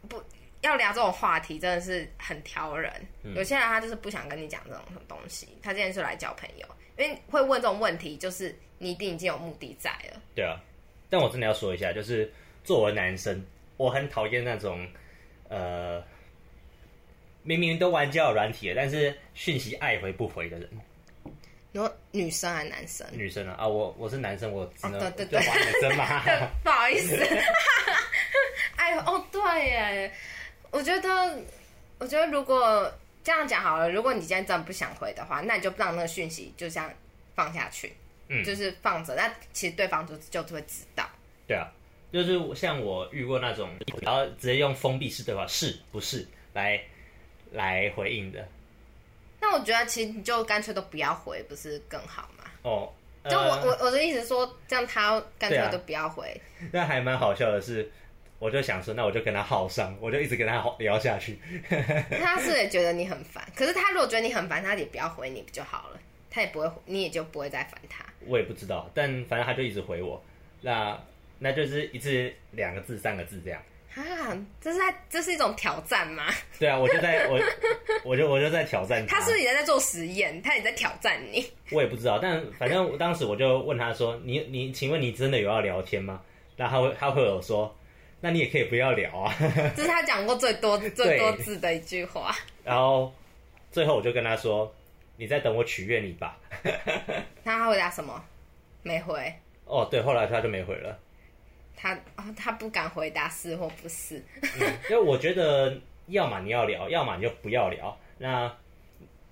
[0.08, 0.22] 不
[0.60, 2.92] 要聊这种话题，真的是很挑人。
[3.22, 6.66] 嗯、有些人他就是不想跟你讲这种东西，他今天是来交朋友，
[6.98, 10.20] 因为会问这种问题，就是你一定已经有目的在了。
[10.34, 10.60] 对啊，
[11.08, 12.32] 但我真的要说一下，就是。
[12.64, 13.44] 作为男生，
[13.76, 14.88] 我很讨厌那种，
[15.48, 16.00] 呃，
[17.42, 20.68] 明明都玩交友软体了，但是讯息爱回不回的人。
[21.72, 23.06] 你说女生还是男生？
[23.12, 23.66] 女生啊啊！
[23.66, 26.22] 我我是男生，我只能对对对，女生嘛。
[26.62, 27.16] 不好意思，
[28.76, 30.12] 哎哦对耶，
[30.70, 31.38] 我觉得
[31.98, 32.92] 我觉得如果
[33.24, 36.92] 这样讲好了，如果你今天真的不想回的话，那你就让那个讯息就这样
[37.34, 37.92] 放下去，
[38.28, 41.08] 嗯，就是放着，那其实对方就就会知道。
[41.46, 41.66] 对啊。
[42.12, 43.70] 就是像我遇过那种，
[44.02, 46.78] 然后直接用封闭式对话，是不是来
[47.52, 48.46] 来回应的？
[49.40, 52.44] 那我觉得其实你就干脆都不要回，不是更好吗？
[52.62, 56.40] 哦，呃、就我我我的意思说，这样他干脆都不要回。
[56.70, 57.90] 那、啊、还蛮好笑的是，
[58.38, 61.38] 我就想说，那我就跟他耗上，我就一直跟他聊下去。
[62.20, 66.00] 他是也觉得你很烦，可是他如果觉得你很烦，他也不要回你不就好了？
[66.30, 68.04] 他也不会，你也就不会再烦他。
[68.26, 70.22] 我也不知道，但反正他就一直回我。
[70.60, 70.98] 那。
[71.44, 73.60] 那就是一次两个字、三个字这样
[73.94, 74.36] 啊？
[74.60, 76.24] 这是在这是一种挑战吗？
[76.58, 77.40] 对啊，我就在我
[78.04, 79.18] 我就我就在挑战他。
[79.18, 80.40] 他是不是也在做实验？
[80.42, 81.44] 他也在挑战你？
[81.70, 86.20] 我也不知道，但反正当时我就问他说：“你你，请问你真的有要聊天吗？”
[86.56, 87.74] 然后他会他会有说
[88.20, 89.34] ：“那你也可以不要聊啊。”
[89.76, 92.34] 这是他讲过最多最多字的一句话。
[92.64, 93.12] 然后
[93.70, 94.72] 最后我就跟他说
[95.16, 96.38] ：“你在等我取悦你吧。
[97.42, 98.22] ”那他回答什么？
[98.82, 99.32] 没回。
[99.64, 100.98] 哦，对，后来他就没回了。
[101.76, 101.98] 他
[102.36, 107.98] 他不敢回答是或不是，嗯，因为我觉得，要么你要聊，要么你就不要聊。
[108.18, 108.52] 那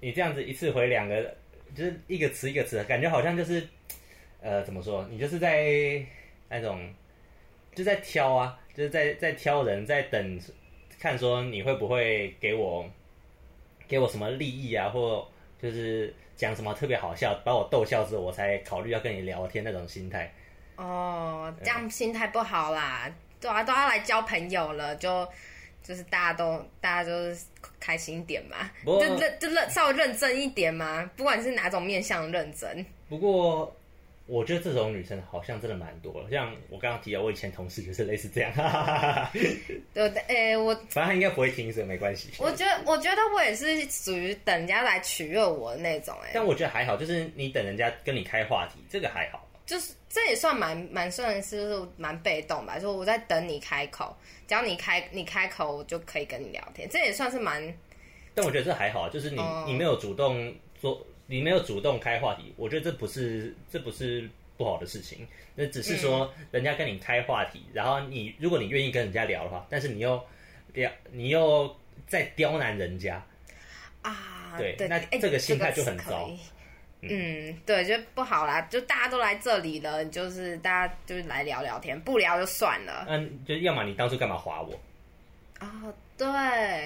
[0.01, 1.35] 你这样子一次回两个，
[1.75, 3.67] 就是一个词一个词，感觉好像就是，
[4.41, 5.07] 呃，怎么说？
[5.11, 6.05] 你就是在
[6.49, 6.93] 那种
[7.75, 10.41] 就在挑啊，就是在在挑人，在等
[10.99, 12.89] 看说你会不会给我
[13.87, 15.27] 给我什么利益啊，或
[15.63, 20.33] 就是讲什么特别好笑，把我逗笑之后，我才考虑要跟你聊天那种心态。
[20.81, 25.29] 哦，这样心态不好啦，嗯、对啊，都要来交朋友了，就
[25.83, 27.45] 就是大家都大家就是
[27.79, 32.85] 开心一点嘛，就认就认稍微认真一点嘛，不管是哪种面向认真。
[33.11, 33.77] 不过
[34.27, 38.51] 我觉得这种女生好像真的蛮多，像我刚刚提到，我以前同事就是类似这样。
[39.93, 42.31] 对，哎、欸，我反正他应该不会听，所以没关系。
[42.39, 46.31] 我觉得，我觉得我也是属于等人家来取悦我的那种、欸，哎。
[46.33, 49.45] 但我觉得还好，就是你等人家跟你开话题，这个还好。
[49.71, 54.13] 就是这也算蛮蛮算是蛮被动吧，说我在等你开口，
[54.49, 57.73] 只要你开你开口，我就可以跟你聊天，这也算是蛮。
[58.35, 70.21] 但我觉得这还好，就是你、嗯、你没有主动做，你没有主动开话题，我觉得这不是这不是不好的事情，那只是说人家跟你开话题，嗯、然后你如果你愿意跟人家聊的话，但是你又
[70.73, 71.73] 聊你又
[72.09, 73.25] 在刁难人家
[74.03, 76.29] 啊，对，对那这个心态就很糟。
[77.03, 83.07] 嗯，对，就不好啦，就大家都来这里了，就是大家就是来聊聊天，不聊就算了。
[83.09, 84.75] 嗯，就要么你当初干嘛划我？
[85.61, 86.27] 哦，对，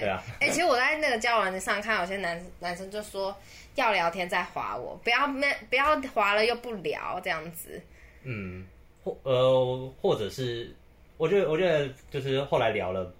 [0.01, 0.23] 对啊。
[0.41, 3.37] 哎、欸，其实我在那个交友软件上看，有些男男生就说
[3.75, 7.83] 要聊天再划我，不要没不要划了又不聊这样子。
[8.23, 8.65] 嗯，
[9.03, 10.75] 或呃，或者是
[11.17, 13.13] 我觉得我觉得就是后来聊了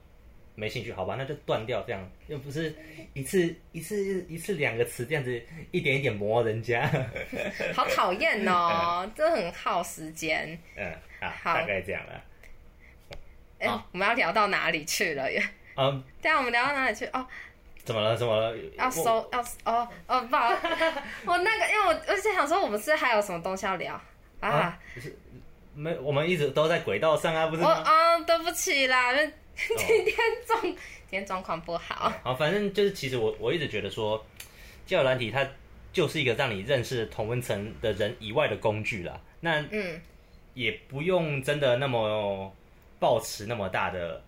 [0.55, 2.75] 没兴趣，好吧，那就断掉这样，又不是
[3.13, 5.43] 一次一次一次两个词这样子
[5.73, 6.89] 一点一点磨人家，
[7.75, 10.59] 好讨厌哦， 这很耗时间。
[10.77, 10.93] 嗯，
[11.43, 12.23] 好，大概这样了。
[13.59, 15.31] 哎、欸，我们要聊到哪里去了？
[15.33, 15.43] 呀？
[15.77, 17.05] 嗯，对啊，我们聊到哪里去？
[17.07, 17.27] 哦，
[17.85, 18.17] 怎么了？
[18.17, 18.57] 怎么了？
[18.77, 19.29] 要收？
[19.33, 20.51] 要哦哦，不好，
[21.27, 24.01] 我那个，因为我我在想说，我们是还有什么东西要聊
[24.41, 24.49] 啊？
[24.49, 25.17] 啊是
[25.75, 29.13] 没，我们一直都在轨道上啊，不是哦，对不起啦，
[29.57, 30.77] 今天状、哦、今
[31.11, 32.13] 天状况不好。
[32.23, 34.25] 好，反正就是，其实我我一直觉得说，
[34.87, 35.49] 交友软体它
[35.93, 39.21] 就是一个让你认识同温层的人以外的工具啦。
[39.41, 40.01] 那嗯，
[40.55, 42.55] 也不用真的那么。
[43.01, 44.23] 抱持那么大的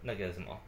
[0.00, 0.58] 那个什么，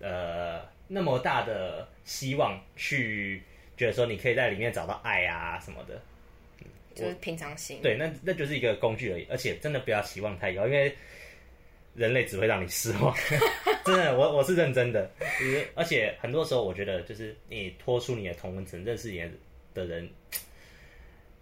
[0.00, 3.42] 呃，那么大的希望去
[3.76, 6.00] 觉得说你可以在里面找到爱啊什么的，
[6.94, 7.80] 就是平常心。
[7.82, 10.96] 对，那那就是一个工具而已，而且真的不要期望太高，因为
[11.94, 13.14] 人类只会让你失望。
[13.84, 19.18] 真的，我我是认真的，就是而且很多时候我觉得，就是你脱出你的同温层，认识你
[19.74, 20.08] 的人，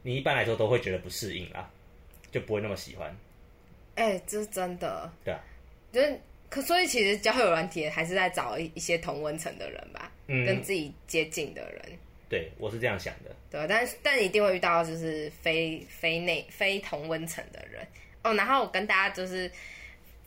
[0.03, 1.69] 你一般来说都会觉得不适应啦，
[2.31, 3.15] 就不会那么喜欢。
[3.97, 5.11] 哎、欸，这是真的。
[5.25, 5.41] 对啊，
[5.93, 11.83] 就是可，所以其实交友软体还是在找一一些同温层的人吧，嗯，跟自己接近的人。
[12.29, 13.35] 对，我是这样想的。
[13.51, 17.85] 对，但是但一定会遇到就是非非内非同温层的人
[18.23, 18.33] 哦。
[18.35, 19.51] 然后我跟大家就是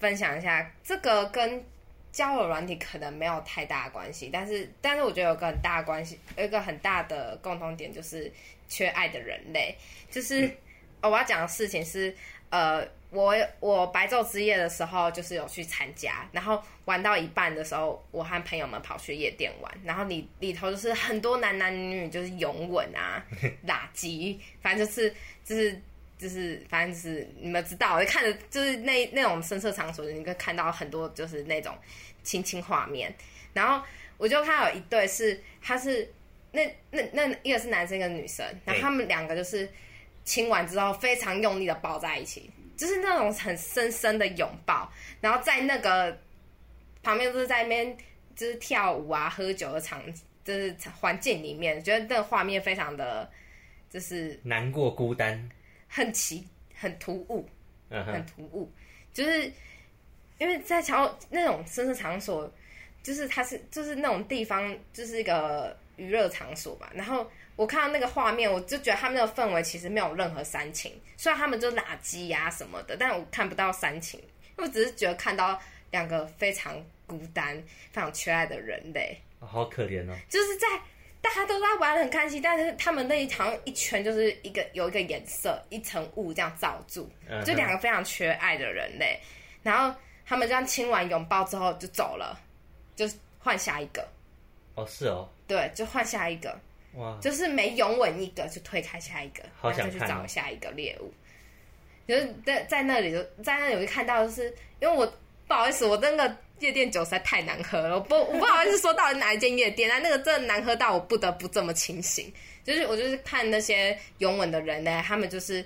[0.01, 1.63] 分享一下，这个跟
[2.11, 8.29] 交友软体可能没有太大的关系，但是但是我觉得有个很大的关系，有一个很大的共同点就是
[8.67, 9.73] 缺爱的人类。
[10.09, 10.57] 就是、嗯
[11.03, 12.13] 哦、我要讲的事情是
[12.49, 12.85] 呃。
[13.13, 23.21] 我我白昼之夜的时候，就是有去参加，然后玩到一半的时候，我和朋友们跑去夜店玩，然后里里头就是很多男男女女，就是拥吻啊、
[23.67, 25.77] 拉鸡，反正就是就是
[26.21, 31.75] 就是反正就是你们知道，我就看着就是那那种深色场所，你可以看到很多就是那种
[32.21, 33.13] 亲亲画面，
[33.53, 33.85] 然后
[34.17, 36.07] 我就看到有一对是他是
[36.51, 39.67] 那那那一个是男生一个女生，然后他们两个就是
[40.23, 42.49] 亲完之后非常用力的抱在一起。
[42.77, 46.17] 就是那种很深深的拥抱，然后在那个
[47.03, 47.95] 旁边就是在那边
[48.35, 50.01] 就是跳舞啊、喝酒的场，
[50.43, 53.29] 就是环境里面，觉得那个画面非常的，
[53.87, 55.47] 就是难过、孤单，
[55.91, 57.45] 很奇、很突兀，
[57.89, 58.71] 嗯，很突兀。
[59.13, 59.51] 就是
[60.37, 62.51] 因为在桥那种深色场所，
[63.03, 67.29] 就是它是就是那种地方，就是一个娱乐场所吧，然后。
[67.57, 74.19] 我看到那个画面，我就觉得他们那个氛围其实没有任何煽情，虽然他们就垃圾呀什么的，但我看不到煽情，
[74.55, 75.61] 我只是觉得看到
[75.91, 77.55] 两个非常孤单、
[77.91, 80.15] 非常缺爱的人类，哦、好可怜哦。
[80.27, 80.67] 就是在
[81.21, 87.07] 大家都在玩的很开心，但是他们那一场一圈就是一个有一个颜色一层雾这样罩住，
[87.45, 89.19] 就两个非常缺爱的人类，
[89.61, 89.95] 然后
[90.25, 92.39] 他们这样亲完拥抱之后就走了，
[92.95, 93.07] 就
[93.39, 94.07] 换下一个。
[94.75, 95.29] 哦，是哦。
[95.47, 96.57] 对，就换下一个。
[96.95, 97.17] 哇！
[97.21, 101.13] 就是每拥吻一个就推开下一个，好想再去找下一个猎物。
[102.05, 105.05] 就是在在那里就在那里，我就看到，就是因为我
[105.47, 112.31] 不好意思，我那个夜店酒实在太难喝了，我不我不好意思说到底哪一间夜店但，那个真的难喝到我不得不这么清醒。
[112.63, 115.65] 就是我就是看那些拥吻的人呢，他们就是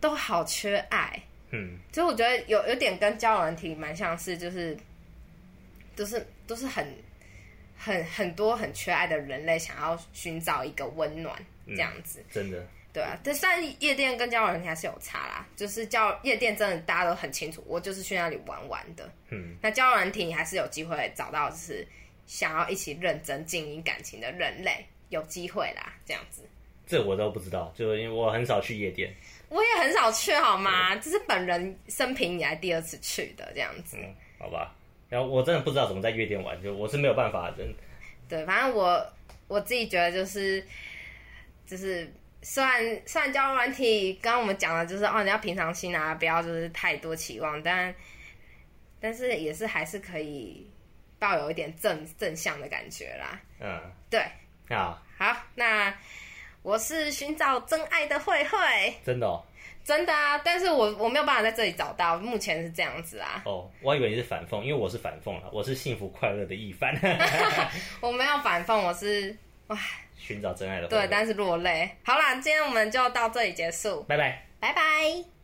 [0.00, 4.76] 都好缺爱，嗯，所以我觉得有有点跟交友软体蛮像是，就是
[5.94, 6.86] 都是都是很。
[7.80, 13.18] 很很多很缺爱的人类想要寻找一个温暖，这样子，嗯、真的，对啊。
[13.22, 19.10] 但是夜店跟交友软体还是有差啦，就是交夜店真的大家都很清楚，我就是去那里玩玩的。
[19.30, 21.86] 嗯，那交友软体你还是有机会找到，就是
[22.26, 26.42] 想要一起认真经营感情的人类，有机会啦，这样子。
[26.86, 29.12] 这我都不知道，就因为我很少去夜店，
[29.50, 30.96] 我也很少去，好吗？
[30.96, 33.98] 这是本人生平以来第二次去的，这样子。
[34.00, 34.74] 嗯，好吧。
[35.10, 37.66] 然后我真的不知道怎么在夜店玩，就我是没有办法的。
[38.28, 39.06] 对，反正我
[39.48, 40.62] 我自己觉得就是
[41.66, 42.10] 就是，
[42.42, 47.94] 虽然虽然交友软体，刚刚我们讲的就是哦，你要平常心啊，不要就是太多期望，但
[49.00, 50.68] 但是也是还是可以
[51.18, 53.40] 抱有一点正正向的感觉啦。
[53.60, 54.24] 嗯，对，
[54.68, 55.92] 好，好，那
[56.62, 58.58] 我是寻找真爱的慧慧，
[59.04, 59.44] 真的哦。
[59.84, 63.42] 真的啊，但是我我没有办法在这里找到，目前是这样子啊。
[63.46, 66.94] 哦，我还以为你是反讽，因为我是反讽了，我是幸福快乐的一番。
[68.02, 69.34] 我没有反讽，我是
[69.68, 69.78] 哇，
[70.18, 70.88] 寻找真爱的。
[70.88, 71.88] 对，但是落泪。
[72.04, 75.37] 好啦，今天我们就到这里结束，拜拜，拜拜。